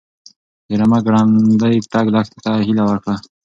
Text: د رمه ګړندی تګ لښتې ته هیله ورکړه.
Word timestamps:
د 0.67 0.71
رمه 0.79 0.99
ګړندی 1.05 1.75
تګ 1.93 2.05
لښتې 2.13 2.39
ته 2.45 2.51
هیله 2.67 2.83
ورکړه. 2.87 3.15